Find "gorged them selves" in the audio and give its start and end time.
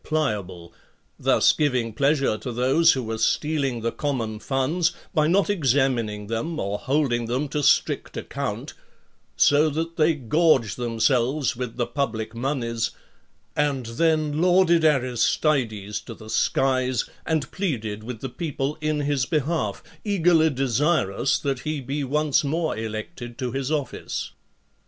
10.15-11.55